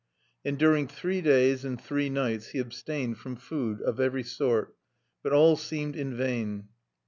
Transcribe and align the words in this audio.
And 0.43 0.57
during 0.57 0.87
three 0.87 1.21
days 1.21 1.63
and 1.63 1.79
three 1.79 2.09
nights 2.09 2.47
he 2.47 2.57
abstained 2.57 3.19
from 3.19 3.35
food 3.35 3.83
of 3.83 3.99
every 3.99 4.23
sort. 4.23 4.75
But 5.21 5.31
all 5.31 5.55
seemed 5.55 5.95
in 5.95 6.15
vain. 6.17 6.69